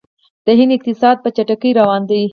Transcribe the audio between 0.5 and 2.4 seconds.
هند اقتصاد په چټکۍ روان دی.